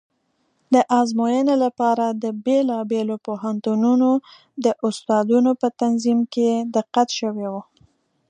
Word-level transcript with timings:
د 0.73 0.75
ازموینې 0.99 1.55
لپاره 1.63 2.05
د 2.23 2.25
بېلابېلو 2.45 3.15
پوهنتونونو 3.27 4.09
د 4.65 4.67
استادانو 4.87 5.51
په 5.61 5.67
تنظیم 5.81 6.19
کې 6.33 6.49
دقت 6.75 7.07
شوی 7.19 7.47
و. 7.53 7.55